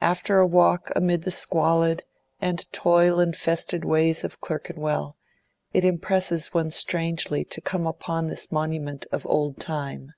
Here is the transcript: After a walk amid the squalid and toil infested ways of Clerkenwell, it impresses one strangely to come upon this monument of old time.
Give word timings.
After 0.00 0.38
a 0.38 0.46
walk 0.46 0.90
amid 0.96 1.24
the 1.24 1.30
squalid 1.30 2.02
and 2.40 2.60
toil 2.72 3.20
infested 3.20 3.84
ways 3.84 4.24
of 4.24 4.40
Clerkenwell, 4.40 5.18
it 5.74 5.84
impresses 5.84 6.54
one 6.54 6.70
strangely 6.70 7.44
to 7.44 7.60
come 7.60 7.86
upon 7.86 8.28
this 8.28 8.50
monument 8.50 9.04
of 9.12 9.26
old 9.26 9.60
time. 9.60 10.14